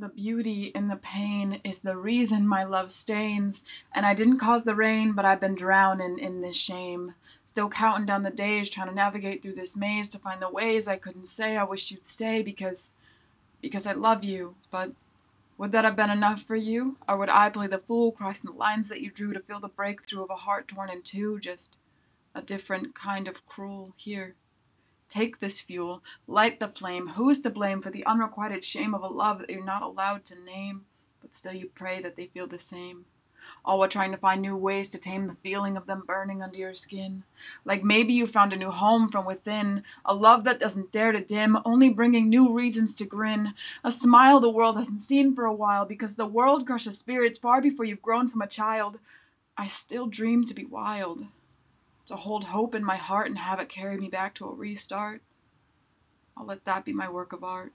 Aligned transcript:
The 0.00 0.08
beauty 0.08 0.66
in 0.76 0.86
the 0.86 0.96
pain 0.96 1.60
is 1.64 1.80
the 1.80 1.96
reason 1.96 2.46
my 2.46 2.62
love 2.62 2.92
stains. 2.92 3.64
And 3.92 4.06
I 4.06 4.14
didn't 4.14 4.38
cause 4.38 4.62
the 4.62 4.76
rain, 4.76 5.12
but 5.12 5.24
I've 5.24 5.40
been 5.40 5.56
drowning 5.56 6.20
in 6.20 6.40
this 6.40 6.56
shame. 6.56 7.14
Still 7.46 7.68
counting 7.68 8.06
down 8.06 8.22
the 8.22 8.30
days, 8.30 8.70
trying 8.70 8.88
to 8.88 8.94
navigate 8.94 9.42
through 9.42 9.54
this 9.54 9.76
maze 9.76 10.08
to 10.10 10.18
find 10.18 10.40
the 10.40 10.50
ways 10.50 10.86
I 10.86 10.98
couldn't 10.98 11.28
say 11.28 11.56
I 11.56 11.64
wish 11.64 11.90
you'd 11.90 12.06
stay 12.06 12.42
because. 12.42 12.94
because 13.60 13.86
I 13.86 13.92
love 13.92 14.22
you. 14.22 14.54
But 14.70 14.92
would 15.56 15.72
that 15.72 15.84
have 15.84 15.96
been 15.96 16.10
enough 16.10 16.42
for 16.42 16.54
you? 16.54 16.96
Or 17.08 17.16
would 17.16 17.30
I 17.30 17.50
play 17.50 17.66
the 17.66 17.78
fool, 17.78 18.12
crossing 18.12 18.52
the 18.52 18.56
lines 18.56 18.88
that 18.90 19.00
you 19.00 19.10
drew 19.10 19.32
to 19.32 19.40
feel 19.40 19.58
the 19.58 19.68
breakthrough 19.68 20.22
of 20.22 20.30
a 20.30 20.36
heart 20.36 20.68
torn 20.68 20.90
in 20.90 21.02
two? 21.02 21.40
Just 21.40 21.76
a 22.36 22.40
different 22.40 22.94
kind 22.94 23.26
of 23.26 23.44
cruel. 23.46 23.94
Here. 23.96 24.36
Take 25.08 25.40
this 25.40 25.60
fuel, 25.62 26.02
light 26.26 26.60
the 26.60 26.68
flame. 26.68 27.08
Who 27.08 27.30
is 27.30 27.40
to 27.40 27.50
blame 27.50 27.80
for 27.80 27.90
the 27.90 28.04
unrequited 28.04 28.62
shame 28.62 28.94
of 28.94 29.02
a 29.02 29.08
love 29.08 29.38
that 29.38 29.48
you're 29.50 29.64
not 29.64 29.82
allowed 29.82 30.26
to 30.26 30.44
name, 30.44 30.84
but 31.22 31.34
still 31.34 31.54
you 31.54 31.70
pray 31.74 32.02
that 32.02 32.14
they 32.16 32.26
feel 32.26 32.46
the 32.46 32.58
same? 32.58 33.06
All 33.64 33.78
while 33.78 33.88
trying 33.88 34.12
to 34.12 34.18
find 34.18 34.42
new 34.42 34.54
ways 34.54 34.86
to 34.90 34.98
tame 34.98 35.26
the 35.26 35.36
feeling 35.36 35.78
of 35.78 35.86
them 35.86 36.04
burning 36.06 36.42
under 36.42 36.58
your 36.58 36.74
skin. 36.74 37.24
Like 37.64 37.82
maybe 37.82 38.12
you 38.12 38.26
found 38.26 38.52
a 38.52 38.56
new 38.56 38.70
home 38.70 39.08
from 39.08 39.24
within, 39.24 39.82
a 40.04 40.14
love 40.14 40.44
that 40.44 40.58
doesn't 40.58 40.92
dare 40.92 41.12
to 41.12 41.20
dim, 41.22 41.56
only 41.64 41.88
bringing 41.88 42.28
new 42.28 42.52
reasons 42.52 42.94
to 42.96 43.06
grin. 43.06 43.54
A 43.82 43.90
smile 43.90 44.40
the 44.40 44.50
world 44.50 44.76
hasn't 44.76 45.00
seen 45.00 45.34
for 45.34 45.46
a 45.46 45.54
while, 45.54 45.86
because 45.86 46.16
the 46.16 46.26
world 46.26 46.66
crushes 46.66 46.98
spirits 46.98 47.38
far 47.38 47.62
before 47.62 47.86
you've 47.86 48.02
grown 48.02 48.28
from 48.28 48.42
a 48.42 48.46
child. 48.46 49.00
I 49.56 49.68
still 49.68 50.06
dream 50.06 50.44
to 50.44 50.54
be 50.54 50.66
wild 50.66 51.24
to 52.08 52.16
hold 52.16 52.44
hope 52.44 52.74
in 52.74 52.84
my 52.84 52.96
heart 52.96 53.28
and 53.28 53.38
have 53.38 53.60
it 53.60 53.68
carry 53.68 53.96
me 53.96 54.08
back 54.08 54.34
to 54.34 54.46
a 54.46 54.52
restart. 54.52 55.22
I'll 56.36 56.46
let 56.46 56.64
that 56.64 56.84
be 56.84 56.92
my 56.92 57.08
work 57.08 57.32
of 57.32 57.42
art. 57.42 57.72